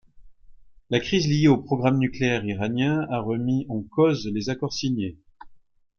La 0.89 0.99
crise 0.99 1.27
liée 1.27 1.47
au 1.47 1.59
programme 1.59 1.99
nucléaire 1.99 2.43
iranien 2.43 3.05
a 3.11 3.19
remis 3.19 3.67
en 3.69 3.83
cause 3.83 4.31
les 4.33 4.49
accords 4.49 4.73
signés. 4.73 5.15